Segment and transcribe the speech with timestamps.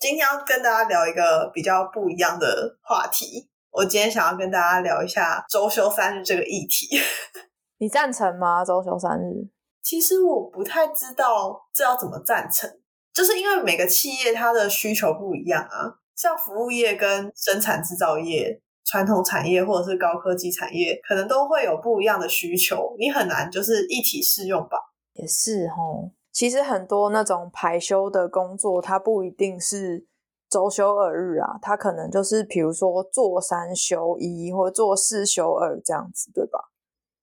[0.00, 3.50] 今天要跟大家聊一个比较不一样的话题。
[3.70, 6.98] 我今天想要跟大家聊一下周休三日这个议题。
[7.76, 8.64] 你赞成吗？
[8.64, 9.50] 周休三日？
[9.82, 12.70] 其实我不太知道这要怎么赞成，
[13.12, 15.92] 就是因为每个企业它的需求不一样啊。
[16.16, 24.78] 像服务业跟生产制造业、传统产业或者是高科技产业，可能都会有不一样的需求，你很难就是一体适用吧？
[25.12, 26.10] 也是吼。
[26.32, 30.06] 其实很多那种排休的工作，它不一定是
[30.48, 36.70] 周休二日啊，它可能就是比如说做三休一或做四休二这样子，对吧？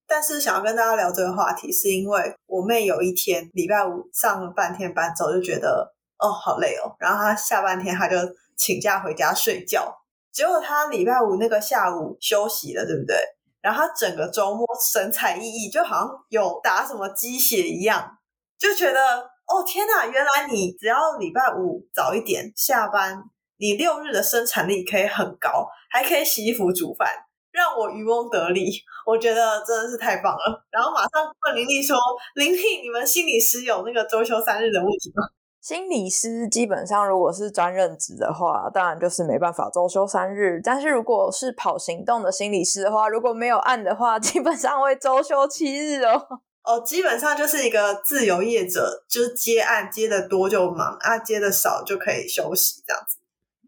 [0.08, 8.16] 但是想要跟大家聊这个话题，是因为我妹有一天礼拜五上了半天班之后，就觉得哦好累哦，然后她下半天她就
[8.58, 9.94] 请假回家睡觉，
[10.32, 13.18] 结果她礼拜五那个下午休息了，对不对？
[13.62, 18.17] 然后她整个周末神采奕奕，就好像有打什么鸡血一样。
[18.60, 19.00] 就觉得
[19.48, 23.24] 哦天哪，原来你只要礼拜五早一点下班，
[23.58, 27.08] 你六日的生产力可以很高，还可以洗衣服煮饭，
[27.52, 28.70] 让我渔翁得利。
[29.06, 30.66] 我觉得真的是太棒了。
[30.70, 31.10] 然后马上
[31.46, 31.96] 问林丽说
[32.36, 35.24] ：“林丽，你们心理师有那个周休三日的问题吗？”
[35.62, 40.62] 心理师基本上如果是专任职的话，当然就是没办法周休三日。
[40.64, 46.42] 但是如果是跑行动的心理师的话，如果没有案的话，基本上会周休七日哦。
[46.68, 53.20] 哦，基本上就是一个自由业者，就是接案接的多就忙啊，接的少就可以休息这样子。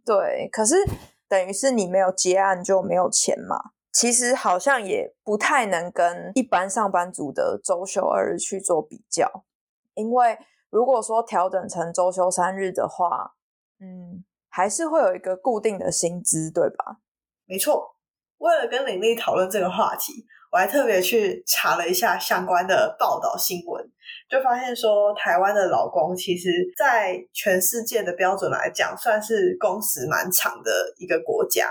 [0.04, 0.76] 对，可是
[1.30, 3.72] 等于是你没有接案就没有钱嘛。
[3.94, 9.46] 其实好像也不太能跟一般上班族的周休二日去做比较，
[9.94, 10.38] 因为
[10.70, 13.36] 如果说调整成周休三日的话，
[13.80, 16.98] 嗯，还是会有一个固定的薪资，对吧？
[17.46, 17.96] 没错。
[18.40, 20.26] 为了跟玲玲讨论这个话题。
[20.52, 23.86] 我还特别去查了一下相关的报道新闻，
[24.28, 31.70] 就发现说，台湾的老公其实，在全世界的标准来讲，算是工时蛮长的一个国家。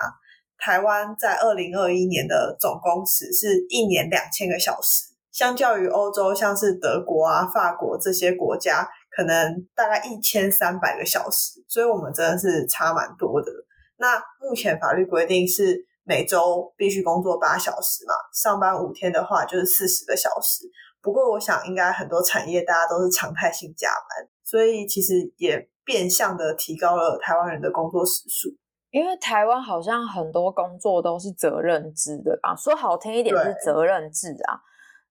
[0.59, 13.51] 台湾在二零二一年的总工时是一年两千个小时，相较于欧洲，像是德国啊、法国这些国家，可能大概一千三百个小时，所以我们真的是差蛮多的。
[13.97, 15.88] 那目前法律规定是。
[16.09, 20.65] 每周必须工作八小时嘛，上班五天的话就是四十个小时。
[21.03, 28.49] 不过我想，应该很多产业大家都是常态性加班，所以其实也变相的提高了台湾人的工作时数。
[28.91, 32.57] 因为台湾好像很多工作都是责任制的吧？
[32.57, 34.57] 说好听一点是责任制啊，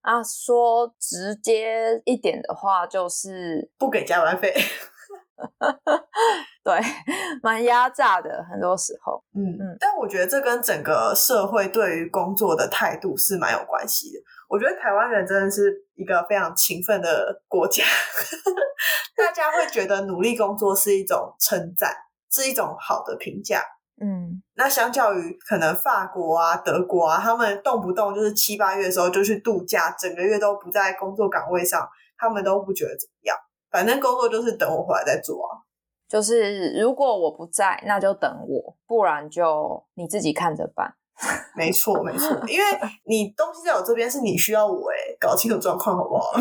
[0.02, 4.52] 啊，说直接一点的话就是不给加班费。
[6.64, 6.80] 对，
[7.42, 9.24] 蛮压榨的，很多时候。
[9.34, 14.20] 嗯嗯，但我觉得这跟整个社会对于工作的态度是蛮有关系的。
[14.50, 17.84] 我觉得台湾人真的是一个非常勤奋的国家，
[19.16, 21.96] 大家会觉得努力工作是一种称赞，
[22.32, 23.62] 是一种好的评价。
[24.00, 31.88] 嗯，那相较于可能法国啊、德国啊，他们动不动就是七八月的时候就去度假，整个月都不在工作岗位上，
[32.18, 33.36] 他们都不觉得怎么样。
[33.70, 35.64] 反正工作就是等我回来再做啊。
[36.08, 40.94] 就是如果我不在，那就等我，不然就你自己看着办。
[41.58, 42.66] 没错，没错，因为
[43.04, 46.32] 你东西在我这边，是你需要我哎，搞清楚状况好不好？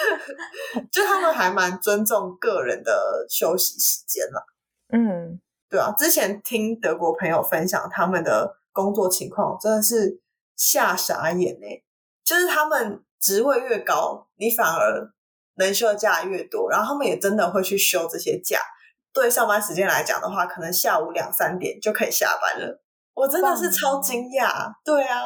[0.90, 4.46] 就他们还蛮尊重个人的休息时间了。
[4.92, 10.20] 嗯，对啊，之前听德国朋友分享他们的工作情况，真的是
[10.56, 11.82] 吓傻眼哎！
[12.24, 15.12] 就是他们职位越高，你反而。
[15.64, 18.58] 能休的假越多，然后他们也真的会去休这些假。
[19.12, 22.80] 对上班时间来讲的话，可能下午两三点就可以下班了。
[23.14, 24.70] 我真的是超惊讶。
[24.84, 25.18] 对啊，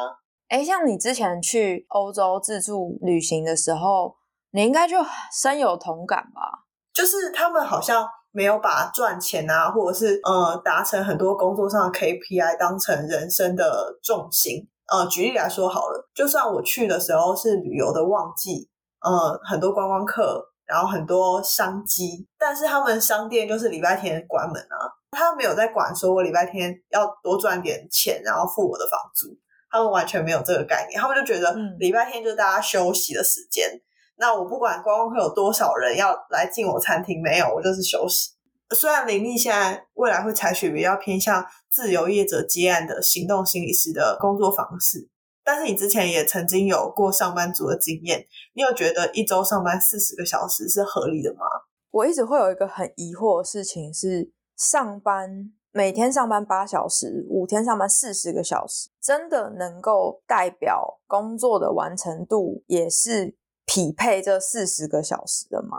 [0.49, 4.15] 哎，像你之前去欧洲自助旅行的时候，
[4.51, 4.97] 你应该就
[5.31, 6.65] 深有同感吧？
[6.93, 14.67] 就是他们好像没有把赚钱啊，或者是呃达成很多工作上的 KPI 当成人生的重心。
[14.91, 18.69] 呃，举例来说好了，就算我去的时候是旅游的旺季。
[19.05, 29.27] 嗯，很多观光客，然后很多商机，但是他们商店就是礼拜天关门啊，他没有在管说我礼拜天要多赚点钱，然后付我的房租，
[29.69, 33.69] 他们完全没有这个概念，他们就觉得礼拜天就是大家休息的时间，
[34.17, 38.31] 那我不管观光客有多少人要来进我餐厅，没有，我就是休息。
[38.75, 45.07] 虽然林立现在未来会采取比较偏向自由业者接案的行动心理师的工作方式，
[45.45, 48.25] 但是你之前也曾经有过上班族的经验，
[48.55, 51.45] 你有觉得一周上班四十个小时是合理的吗？
[51.91, 65.77] 我一直会有一个很疑惑的事情是，上班每天上班八小时，五天上班四十个小时，真的能够代表工作的完成度也是匹配这四十个小时的吗？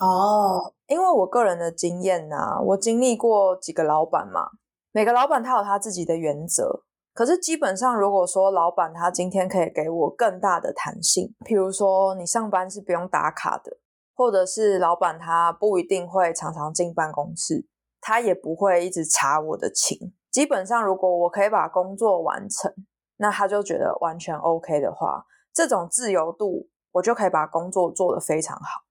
[0.00, 4.48] 哦，因为我个人的经验呢，我经历过几个老板嘛，
[4.92, 6.84] 每个老板他有他自己的原则，
[7.18, 13.76] 可是基本上如果说老板他今天可以给我更大的弹性，譬如说你上班是不用打卡的，
[14.14, 17.66] 或者是老板他不一定会常常进办公室，
[18.00, 19.98] 他也不会一直查我的勤，
[20.30, 22.72] 基本上如果我可以把工作完成，
[23.16, 28.84] 那他就觉得完全 OK 的话，这种自由度我就可以把工作做得非常好。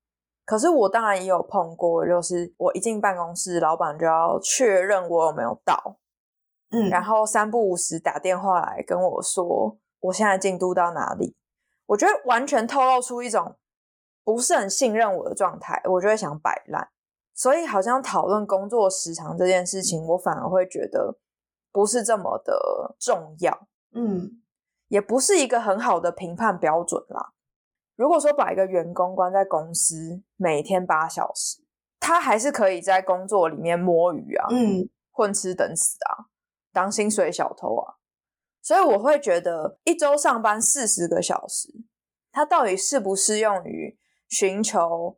[0.46, 5.96] 可是我当然也有碰过，就是我一进办公室，老板就要确认我有没有到，
[6.69, 11.36] 嗯，然后三不五时打电话来跟我说我现在进度到哪里。
[11.86, 13.56] 我觉得完全透露出一种
[14.24, 16.90] 不是很信任我的状态，我就会想摆烂。
[17.34, 21.18] 所以好像讨论工作时长这件事情，我反而会觉得
[21.72, 24.42] 不是这么的重要，嗯，
[24.88, 27.34] 也不是一个很好的评判标准啦。
[27.96, 31.62] 如果说把一个员工关在公司每天八小时，
[32.00, 36.25] 他还是可以在工作里面摸鱼啊，嗯，混吃等死啊，
[36.78, 37.96] 当薪水小偷啊。
[38.62, 41.70] 所以我会觉得一周上班四十个小时，
[42.32, 43.98] 它到底适不适用于
[44.30, 45.18] 寻求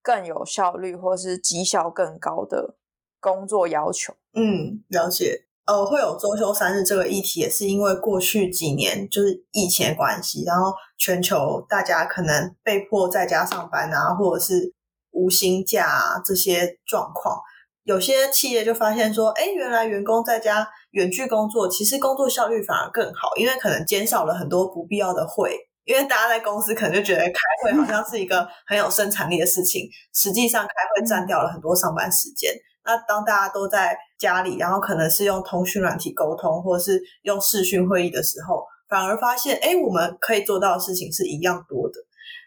[0.00, 2.76] 更有效率或是绩效更高的
[3.18, 4.14] 工作要求？
[4.34, 5.46] 嗯，了解。
[5.66, 14.74] 呃，会有周休三日这个议题，也是因为过去几年就是疫情的关系，然后全球大家可能被迫在家上班啊，或者是
[15.10, 17.40] 无薪假啊这些状况，
[17.84, 32.52] 有些企业就发现说，哎，原来员工在家远距工作，其实工作效率反而更好，因为可能减少了很多不必要的会，因为大家在公司可能就觉得开会好像是一个很有生产力的事情，实际上开会占掉了很多上班时间。
[32.84, 41.94] 那当大家都在家里，然后可能是用通讯软体沟通，或者是用视讯会议的时候，反而发现，哎，我们可以做到的事情是一样多的。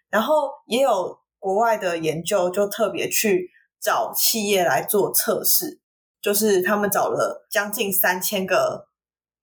[0.10, 3.50] 然后也有国外的研究，就特别去
[3.84, 5.82] 找企业来做测试，
[6.22, 8.88] 就是他们找了将近三千个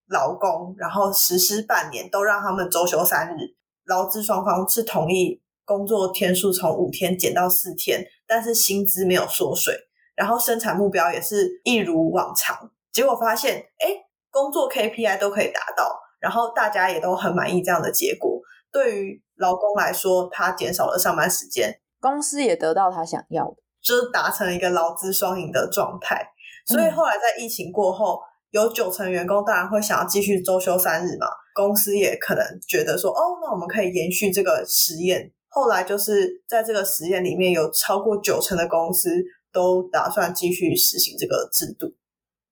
[0.08, 3.54] 劳工，然后实施半年，都让他们周休三日，
[3.84, 9.74] 劳资双方是同意工作天数从五天减到四天，但是薪资没有缩水。
[10.16, 13.88] 然后生产目标也是一如往常，结果发现，哎，
[14.30, 18.40] 工作 KPI 都可以达到，然后大家也都很满意这样的结果。
[18.72, 26.24] 对于劳工来说，他减少了上班时间，公司也得到他想要的，就是达成一个劳资双赢的状态。
[26.66, 35.32] 所以后来在疫情过后，有九成员工当然会想要继续周休三日嘛，公司也可能觉得说，哦，那我们可以延续这个实验。
[35.48, 39.10] 后来就是在这个实验里面有超过九成的公司。
[39.52, 41.96] 都打算继续实行这个制度。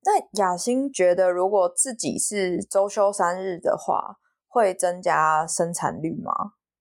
[0.03, 4.17] 那雅欣觉得，如果自己是周休三日的话，
[4.49, 6.33] 会增加生产率吗？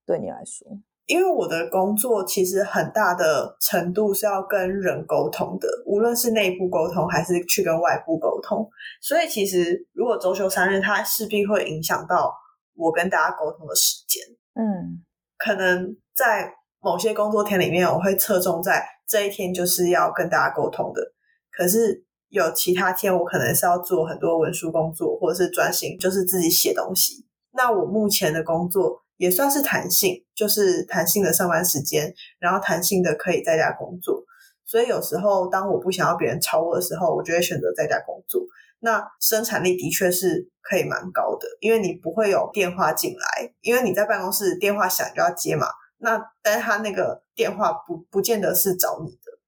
[0.08, 0.68] 对你来说，
[1.08, 8.70] 因为我的工作其实很大的程度是要跟人沟通的，无论是内部沟通还是去跟外部沟通，
[9.02, 12.32] 所以其实如果周休三日，它势必会影响到
[12.76, 14.22] 我跟大家沟通的时间。
[14.54, 15.02] 嗯，
[15.38, 18.86] 可能在某些工作天里面，我会侧重在。
[19.10, 21.02] 这一天就是要跟大家沟通的，
[21.50, 27.26] 可是有其他天我可能是要做很多文书工作，或者是专心就是自己写东西。
[27.54, 34.24] 那我目前的工作也算是弹性，就是弹性的上班时间，然后弹性的可以在家工作。
[34.66, 38.42] 所以有时候当我不想要别人吵我的时候，我就会选择在家工作。
[38.80, 45.68] 那生产力的确是可以蛮高的，因为你不会有电话进来，因为你在办公室电话响就要接嘛。
[45.98, 49.40] 那但是他那个电话不不见得是找你的，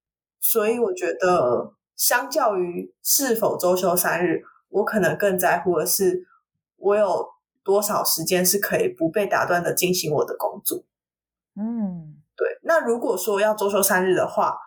[0.41, 6.25] 所以我觉得相较于是否周休三日，我可能更在乎的是
[6.77, 7.27] 我有
[7.69, 10.79] 多少时间是可以不被打断的进行我的工作。
[11.55, 12.47] 嗯，对。
[12.63, 14.57] 那如果说要周休三日的话，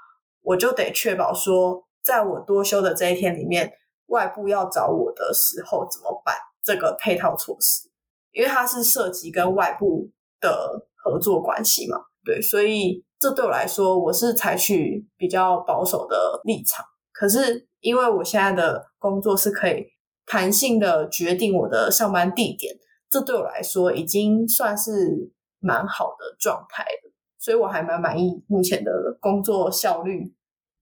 [0.42, 3.72] 我就得确保说，在我多休的这一天里面，
[4.06, 6.36] 外部要找我的时候怎么办？
[6.62, 7.90] 这个配套措施，
[8.30, 10.86] 因为它是涉及跟外部的。
[11.04, 16.86] 合作关系嘛，对，所以这对我来说，我是采取比较保守的立场。
[17.12, 19.84] 可是因为我现在的工作是可以
[20.24, 22.72] 弹性的决定我的上班地点，
[23.12, 27.12] 这对我来说已经算是蛮好的状态了。
[27.38, 28.90] 所以我还蛮满意目前的
[29.20, 30.34] 工作效率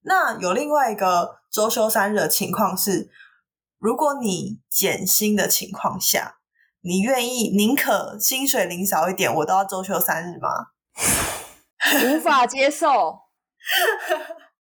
[0.03, 3.11] 那有另外一个周休三日的情况是，
[3.79, 6.37] 如果你减薪的情况下，
[6.83, 10.49] 你愿意宁可薪水领少一点，我都要周休三日吗？
[12.15, 13.21] 无法接受，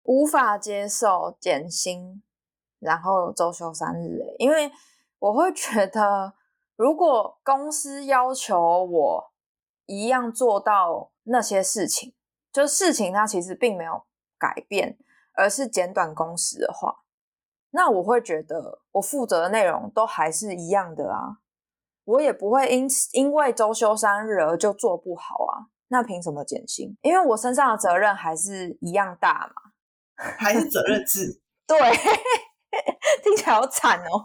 [0.02, 2.22] 无法接受减薪，
[2.78, 4.70] 然后周休三日、因为
[5.18, 6.32] 我会觉得，
[6.80, 9.32] 如果公司要求我
[9.84, 12.14] 一样做到那些事情，
[12.50, 14.06] 就事情它其实并没有
[14.38, 14.96] 改变，
[15.34, 17.02] 而是减短工时的话，
[17.72, 21.40] 那我会觉得我负责的内容都还是一样的啊，
[22.04, 25.68] 我也不会因此因为周休三日而就做不好啊。
[25.88, 26.96] 那凭什么减薪？
[27.02, 29.72] 因为我身上的责任还是一样大嘛，
[30.38, 31.42] 还是责任制？
[31.68, 31.76] 对，
[33.22, 34.24] 听起来好惨哦。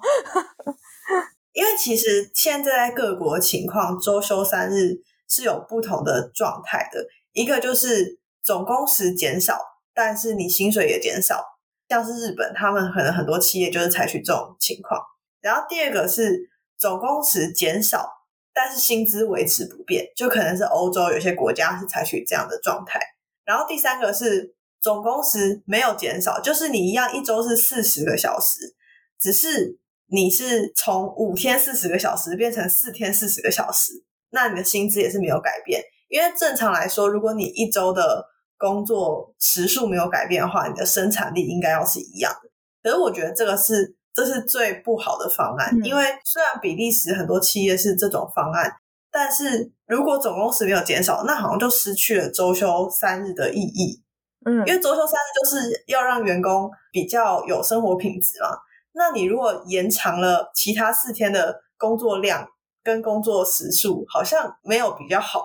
[1.56, 7.08] 因为其实现在在各国情况，周休三日是有不同的状态的。
[7.32, 9.58] 一个就是总工时减少，
[9.94, 11.42] 但是你薪水也减少，
[11.88, 15.02] 像是日本，他们可能很多企业就是采取这种情况。
[15.40, 18.06] 然后第二个是总工时减少，
[18.54, 23.00] 但是薪资维持不变，就可能是欧洲有些国家是采取这样的状态。
[23.46, 28.76] 然后第三个是总工时没有减少，就是你一样一周是四十个小时，
[29.18, 33.92] 只是你是从五天四十个小时变成四天四十个小时，
[34.30, 35.82] 那你的薪资也是没有改变。
[36.08, 38.26] 因为正常来说，如果你一周的
[38.58, 42.50] 工作时数没有改变的话，你的生产力应该要是一样的。
[42.84, 48.72] 可是我觉得这个是这是最不好的方案，因为虽然比利时很多企业是这种方案，
[49.12, 54.04] 但是如果总工时没有减少，那好像就失去了周休三日的意义。
[54.46, 58.50] 嗯，因为周休三日就是要让员工比较有生活品质嘛。
[58.98, 62.48] 那你如果延长了其他四天的工作量
[62.82, 65.44] 跟工作时数，好像没有比较好。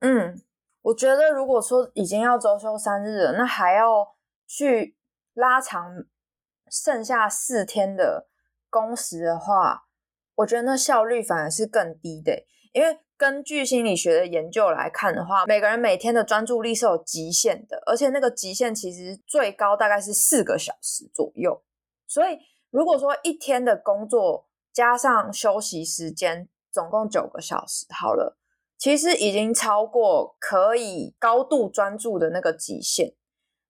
[0.00, 0.40] 嗯，
[0.82, 4.14] 我觉得如果说已经要周休三日了，那还要
[4.46, 4.96] 去
[5.34, 6.04] 拉长
[6.70, 8.28] 剩下四天的
[8.70, 9.86] 工时的话，
[10.36, 12.44] 我觉得那效率反而是更低的。
[12.72, 21.64] 因为根据心理学的研究来看的话，每个人每天的专注力是有极限的，而且那个极限其实最高大概是四个小时左右。
[22.06, 22.38] 所以
[22.76, 28.36] 如果说一天的工作加上休息时间，总共九个小时，好了。
[28.76, 33.14] 其实已经超过可以高度专注的那个极限，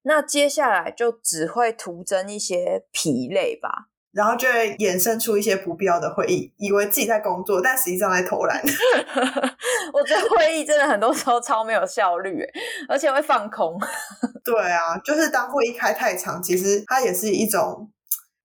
[0.03, 8.61] 那接下来就只会徒增一些疲累吧，然后就会衍生出一些不必要的会议，以为自己在工作，但实际上在偷懒。
[9.95, 12.45] 我觉得会议真的很多时候超没有效率，
[12.89, 13.79] 而且会放空。
[14.43, 17.89] 对啊，就是当会议开太长，其实它也是一种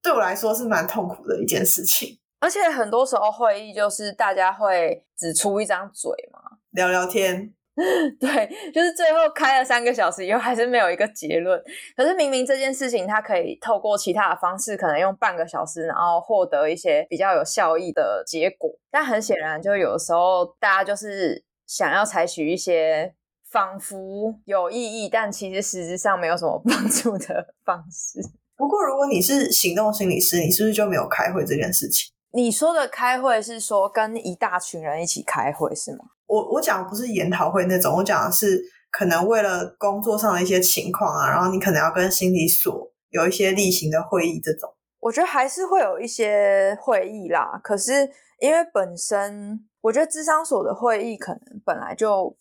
[0.01, 2.19] 对我来说是蛮痛苦的一件事情。
[2.39, 6.39] 而且很多时候会议就是大家会只出一张嘴嘛，
[6.71, 7.53] 聊聊天。
[8.19, 11.59] 对，就是最后开了三个小时以后，还是没有一个结论。
[11.95, 18.69] 可是明明这件事情，它可以透过其他的方式，可能用半个小时，然后获得一些比较有效益的结果。
[18.91, 23.15] 但很显然，就有时候大家就是想要采取一些
[23.49, 28.19] 仿佛有意义，但其实实质上没有什么 帮助的方式。
[28.61, 32.11] 不过，如果你是行动心理师，你是不是就没有开会这件事情？
[32.31, 36.05] 你说的开会是说跟一大群人一起开会是吗？
[36.27, 44.71] 我我讲的不是研讨会那种，我讲的是可能为了工作上的一些情况啊，然后你可能要跟心理所有一些例行的会议这种。
[44.99, 48.07] 我觉得还是会有一些会议啦，可是
[48.39, 52.37] 因为本身我觉得智商所的会议可能本来就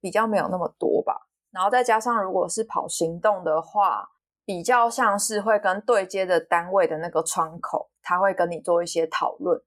[0.00, 4.10] 比较没有那么多吧，然后再加上如果是跑行动的话。
[4.44, 9.60] 比较像是会跟对接的单位的那个窗口，他会跟你做一些讨论。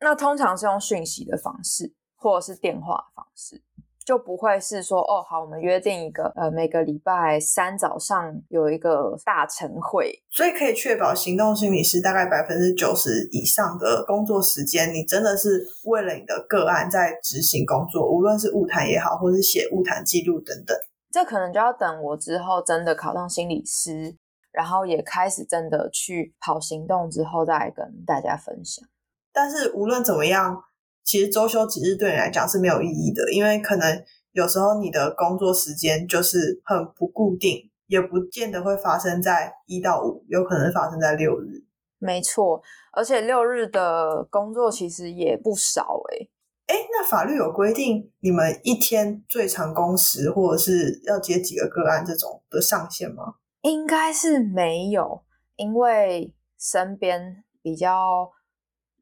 [0.00, 3.62] 那通常是用讯息的方式，或者是电话方式，
[4.04, 10.12] 就不会是说哦，好，我们约定一个呃，每个礼拜三早上有一个大晨会。
[10.30, 20.76] 所以可以确保行动心理师大概百分之九十以上的工作时间，你真的是为了你的个案在执行工作，无论是物谈也好，或是写物谈记录等等。
[21.12, 24.16] 这可能就要等我之后真的考上心理师，
[24.50, 28.82] 然后也开始真的去跑行动之后，再跟大家分享。
[29.30, 30.64] 但是无论怎么样，
[31.04, 34.02] 其实周休几日对你来讲是没有意义的，因为可能
[34.32, 41.62] 有时候你的工作时间就是很不固定，也不见得会发生在一到五，有可能发生在六日。
[41.98, 42.60] 没错，
[42.92, 46.31] 而且六日的工作其实也不少诶。
[46.66, 53.34] 哎，那法律有规定你们一天最长工时，或者是要接几个个案这种的上限吗？
[53.62, 55.24] 应该是没有，
[55.56, 58.30] 因为身边比较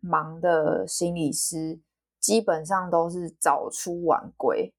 [0.00, 1.80] 忙的心理师
[2.18, 4.74] 基本上都是早出晚归，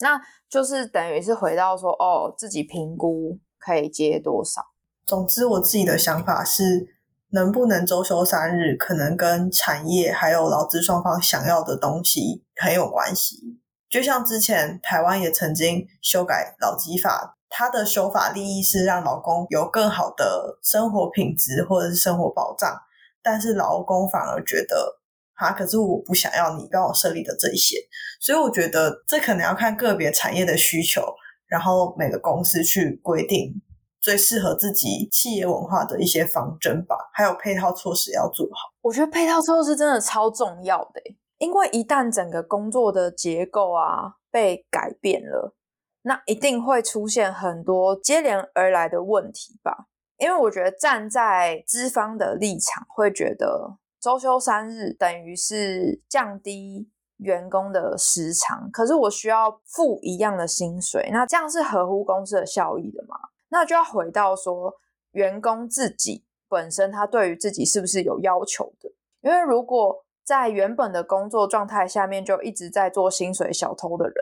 [0.00, 4.62] 那就是等于是回到说，哦，自己评估可以接多少。
[5.04, 6.97] 总之，我自己的想法是，
[7.30, 13.60] 能不能周休三日，可能跟产业还有劳资双方想要的东西很有关系。
[13.90, 22.78] 就像之前台湾也曾经修改劳基法，它的修法利益是让劳工有更好的生活品质或者是生活保障，
[23.22, 25.00] 但是劳工反而觉得，
[25.34, 27.78] 啊，可是我不想要你帮我设立的这些，
[28.20, 31.02] 所以我觉得这可能要看个别产业的需求，
[31.46, 33.54] 然后每个公司去规定
[34.00, 38.72] 最适合自己企业文化的一些方针吧，还有配套措施要做好。
[38.82, 41.00] 我觉得配套措施真的超重要的。
[41.38, 45.54] 因为一旦整个工作的结构啊被改变了，
[46.02, 49.86] 那一定会出现很多接连而来的问题吧。
[50.16, 63.16] 因为我觉得站在资方的立场，会觉得周休三日等于是降低员工的时长，可是我需要付一样的薪水，那这样是合乎公司的效益的吗？
[63.50, 64.74] 那就要回到说，
[65.12, 68.90] 员工自己本身他对于自己是不是有要求的？
[69.20, 74.14] 因为如果在原本的工作状态下面就一直在做薪水小偷的人，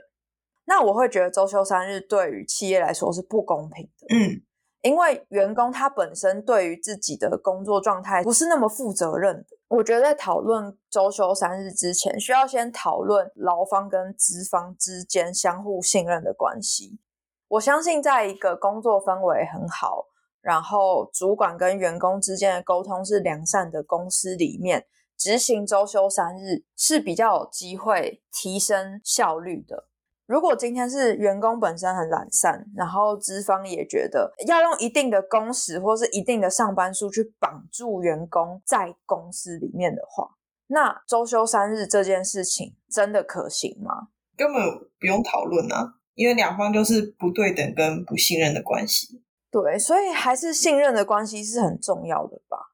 [0.65, 4.07] 那我会觉得周休三日对于企业来说是不公平的。
[4.15, 4.43] 嗯，
[4.83, 9.57] 因为员工他本身对于自己的工作状态不是那么负责任的。
[9.69, 17.01] 我觉得在讨论周休三日之前，需要先讨论劳方跟资方之间相互信任的关系。
[17.49, 20.07] 我相信，在一个工作氛围很好，
[20.41, 24.87] 然后主管跟员工之间的沟通是良善的公司里面。
[25.19, 29.89] 执行周休三日是比较有机会提升效率的。
[30.27, 40.29] 如果今天是员工本身很懒散，然后资方也觉得要用一定的工时或是一定的上班数去绑住员工在公司里面的话，
[40.67, 44.09] 那周休三日这件事情真的可行吗？
[44.37, 44.63] 根本
[45.01, 49.23] 不用讨论啊，因为两方就是不对等跟不信任的关系。
[49.49, 52.73] 对，所以还是信任的关系是很重要的吧。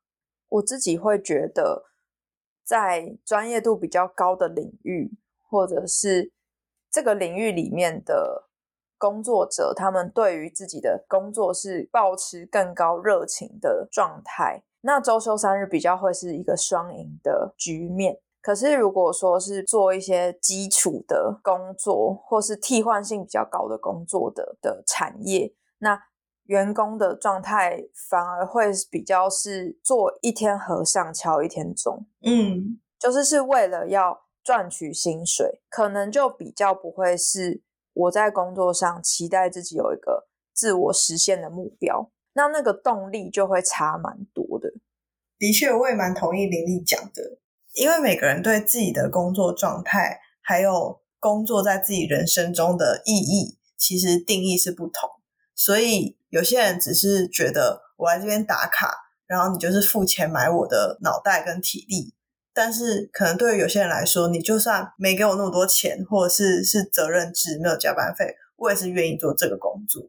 [0.48, 1.90] 我自己会觉得。
[2.64, 5.10] 在专业度比较高的领域，
[5.42, 6.32] 或者是
[6.90, 8.48] 这个领域里面的
[8.96, 18.20] 工作者，他们对于自己的工作是保持更高热情的状态，那周休三日比较会是一个双赢的局面。
[18.42, 25.98] 可是如果说是做一些基础的工作，或是替换性比较高的工作的的产业，那。
[26.46, 37.62] 员工的状态反而会比较是做一天和尚敲一天钟，嗯，就是是为了要赚取薪水，可能就比较不会是
[37.94, 44.68] 我在工作上期待自己有一个自我实现的目标，那那个动力就会差蛮多的。
[45.38, 47.38] 的确，我也蛮同意林丽讲的，
[47.74, 55.10] 因为每个人对自己的工作状态，还有工作在自己人生中的意义，其实定义是不同，
[55.54, 56.16] 所以。
[56.32, 58.90] 有些人只是觉得我来这边打卡，
[59.26, 62.14] 然后你就是付钱买我的脑袋跟体力。
[62.54, 70.02] 但是可能对于有些人来说，你就算没给我那么多钱，或者是是责任制没有加班费，我也是愿意做这个工作。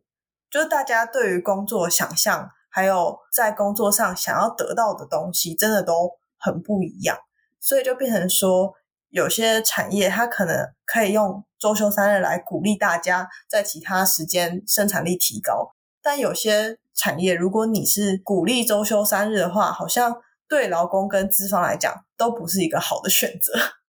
[0.49, 7.17] 就是大家对于工作想象，还有在工作上想要得到的东西，真的都很不一样。
[7.63, 8.73] 所以就变成说，
[9.07, 15.71] 有些产业它可能可以用周休三日来鼓励大家在其他时间生产力提高。
[16.01, 20.17] 但有些产业，如果你是鼓励周休三日的话，好像
[20.49, 23.53] 对劳工跟资方来讲都不是一个好的选择。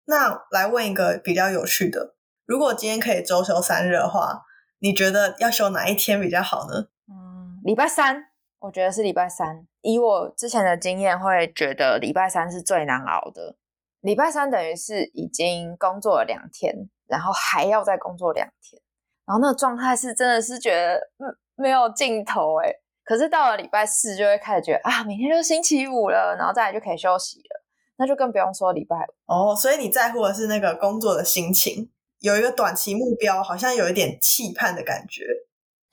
[0.05, 4.42] 那来问一个比较有趣的：如果今天可以周休三日的话，
[4.81, 6.88] 你觉得要休哪一天比较好呢？
[7.09, 8.27] 嗯，礼拜三，
[8.64, 9.66] 我觉得是礼拜三。
[9.83, 13.57] 以我之前的经验，会觉得礼拜三是最难熬的。
[14.00, 16.74] 礼拜三等于是已经工作了两天，
[17.07, 18.81] 然后还要再工作两天，
[19.27, 21.37] 然后那个状态是真的是觉得，嗯。
[21.57, 22.68] 没有尽头哎，
[23.05, 27.62] 可是到了礼拜四就会开始觉得啊，明天就是星期五了，然后再来就可以休息了，
[27.96, 29.55] 那就更不用说礼拜五哦。
[29.55, 35.22] 所以你在乎的是那个工作的心情，有一个短期目标，好像有一点期盼的感觉。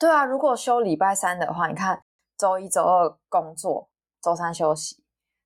[0.00, 2.02] 对啊，如果休礼拜三的话，你看
[2.36, 3.90] 周一、周二工作，
[4.22, 5.02] 周三休息，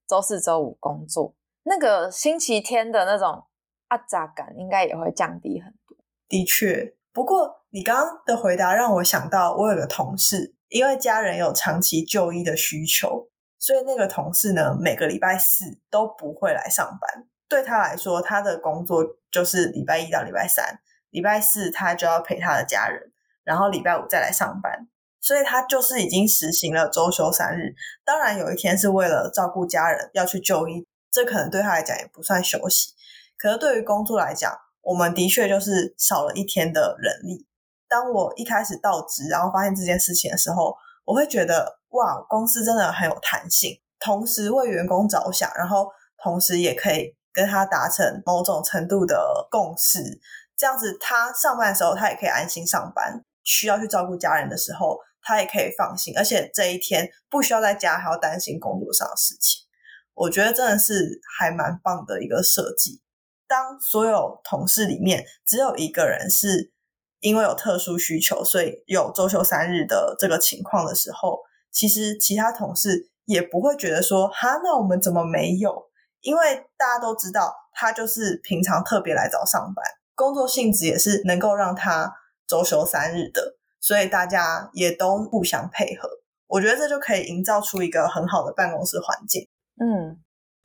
[0.07, 3.47] 周四周五工作，那个星期天的那种
[3.89, 5.97] 阿扎感应该也会降低很多。
[6.29, 6.95] 的确。
[7.13, 17.27] 不过，你刚刚的回答让我想到，我有个同事，因为家人有长期就医的需求，所以那个同事呢，每个礼拜四都不会来上班。
[17.49, 24.87] 对他来说，他的工作就是礼拜一到礼拜三，礼拜四他就要陪他的家人，然后礼拜五再来上班。
[25.27, 27.75] 所以他就是已经实行了周休三日。
[28.05, 32.93] 当然，有一天是为了照顾家人要去就医，这可能对他来讲也不算休息。
[33.37, 37.45] 可是对于工作来讲，我们的确就是少了一天的人力。
[37.89, 45.89] 当我一开始到职，然后发现这件事情的时候，我会觉得哇，公司真的很有弹性，同时为员工着想，然后
[46.23, 50.21] 同时也可以跟他达成某种程度的共识，
[50.57, 59.67] 这样子他上班的时候他也可以安心上班，需要去照顾家人的时候他也可以放心，而且这一天不需要在家还要担心工作上的事情，
[60.15, 63.03] 我觉得真的是还蛮棒的一个设计。
[63.49, 66.73] 当所有同事里面只有一个人是
[67.19, 71.41] 因为有特殊需求，所以有周休三日的这个情况的时候，
[71.73, 75.91] 其实其他同事也不会觉得说哈，那我们怎么没有？
[76.21, 79.85] 因为大家都知道他就是平常特别来早上班，
[80.15, 82.13] 工作性质也是能够让他
[82.47, 83.56] 周休三日的，
[83.87, 86.09] 所以大家也都互相配合。
[86.49, 89.49] 我觉得这就可以营造出一个很好的办公室环境。
[89.81, 90.19] 嗯，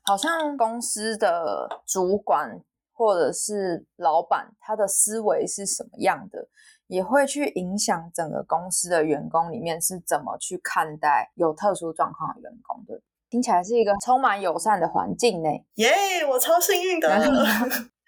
[0.03, 2.62] 好像公司的主管。
[2.93, 6.47] 或者是老板他的思维是什么样的，
[6.86, 13.01] 也会去影响整个公司的员工里面是怎么去看待有特殊状况的员工的。
[13.27, 15.49] 听起来是一个充满友善的环境呢。
[15.75, 15.89] 耶，
[16.29, 17.10] 我超幸运的。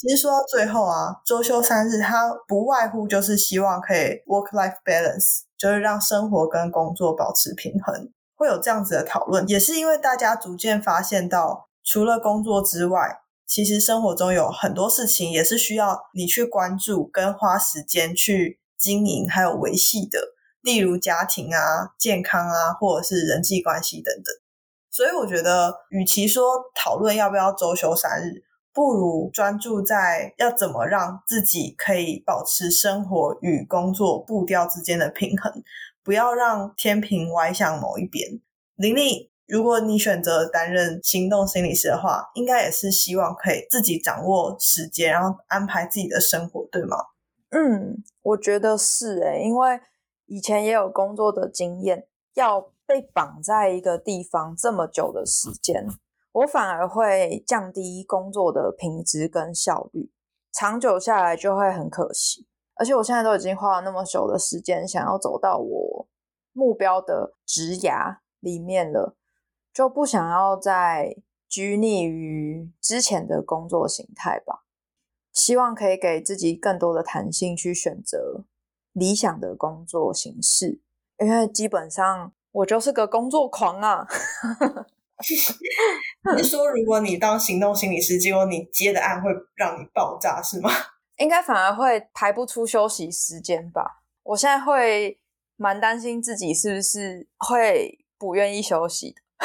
[0.00, 8.08] 其实说到最后啊，周休三日，它不外乎就是希望可以 work life balance，就是让生活跟工作保持平衡。
[8.36, 13.20] 会有这样子的讨论，也是因为大家逐渐发现到，除了工作之外。
[13.44, 20.20] 其实生活中有很多事情也是需要你去关注跟花时间去经营还有维系的，
[20.60, 24.26] 例如家庭啊、健康啊，或者是人际关系等等。
[24.90, 28.44] 所以我觉得，与其说讨论要不要周休三日，
[28.78, 35.52] 不如专注在要怎么让自己可以保持生活与工作步调之间的平衡，
[36.04, 38.40] 不要让天平歪向某一边。
[38.76, 39.32] 林丽。
[39.48, 46.98] 如果你选择担任行动心理师的话，应该也是希望可以自己掌握时间，然后安排自己的生活，对吗？
[47.50, 49.80] 嗯，我觉得是诶，因为
[50.26, 55.84] 以前也有工作的经验，要被绑在一个地方这么久的时间，
[56.38, 60.12] 我反而会降低工作的品质跟效率，
[60.52, 62.46] 长久下来就会很可惜。
[62.74, 66.08] 而且我现在都已经花了那么久的时间，想要走到我
[66.52, 69.16] 目标的职涯里面了。
[69.72, 71.16] 就不想要再
[71.48, 74.64] 拘泥于之前的工作形态吧，
[75.32, 78.44] 希望可以给自己更多的弹性去选择
[78.92, 80.80] 理想的工作形式，
[81.18, 84.06] 因为基本上我就是个工作狂啊。
[86.36, 90.70] 你说，如果你当行动心理师，结果你接的案会让你爆炸，是吗？
[91.18, 94.02] 应该反而会排不出休息时间吧。
[94.22, 95.20] 我现在会
[95.56, 99.14] 蛮担心自己是不是会不愿意休息。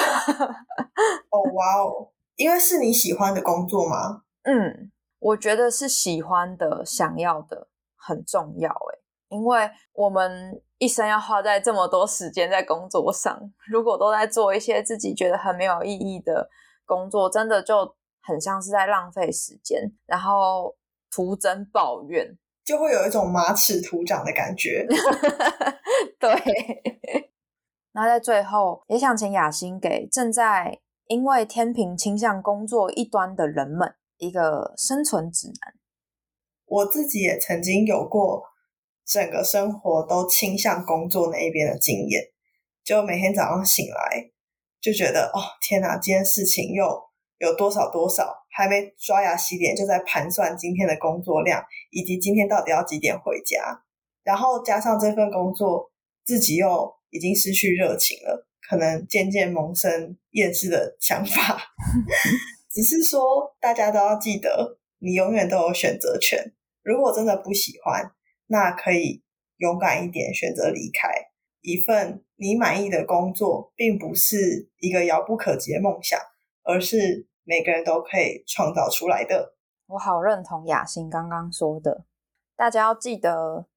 [1.29, 2.11] 哦哇哦！
[2.35, 4.23] 因为是你喜欢的工作吗？
[4.43, 9.02] 嗯，我觉得是喜欢的、想要的很重要诶。
[9.33, 16.47] 因为我们一生要花在这么多时间在工作上，如果都在做一些自己觉得很没有意义的
[16.85, 20.75] 工作，真的就很像是在浪费时间，然后
[21.09, 24.85] 徒增抱怨，就会有一种马齿徒长的感觉。
[26.19, 26.29] 对。
[27.95, 35.75] 那在最后，也想请雅欣给正在因为天平倾向工作一端的人们一个生存指南。
[36.65, 38.43] 我自己也曾经有过
[39.05, 42.21] 整个生活都倾向工作那一边的经验，
[42.83, 44.31] 就每天早上醒来
[44.81, 46.85] 就觉得哦天哪，今天事情又
[47.39, 53.83] 有多少多少，还没刷牙洗脸就在盘算今天的工作量，以及今天到底要几点回家，
[54.23, 55.91] 然后加上这份工作
[56.25, 56.93] 自己又。
[57.15, 61.59] 已经失去热情了，可能渐渐萌生厌世的想法。
[62.73, 63.21] 只是说，
[63.61, 66.43] 大家都要记得，你永远都有选择权。
[66.81, 68.01] 如果真的不喜欢，
[68.47, 69.23] 那可以
[69.57, 71.09] 勇敢一点，选择离开。
[71.61, 76.19] 一份你满意的工作，并不是一个遥不可及的梦想，
[76.63, 79.55] 而是每个人都可以创造出来的。
[79.87, 82.05] 我好认同雅欣刚刚说的，
[82.55, 83.67] 大家要记得，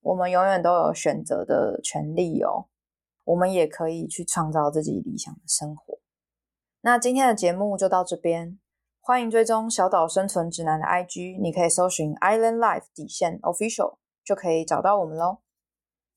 [0.00, 2.68] 我们永远都有选择的权利哦。
[3.24, 5.98] 我们也可以去创造自己理想的生活。
[6.80, 8.58] 那今天的节目就到这边，
[9.00, 15.38] 欢迎追踪小岛生存指南的 IG，你可以搜寻 Island Life 底线 Official 就可以找到我们喽。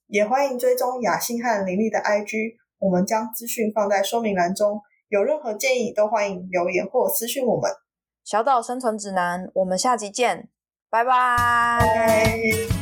[0.07, 4.79] 也欢迎追踪雅欣和林立的 IG，我们将资讯放在说明栏中。
[5.07, 7.71] 有任何建议都欢迎留言或私讯我们。
[8.23, 10.49] 小岛生存指南，我们下集见，
[10.89, 12.74] 拜拜。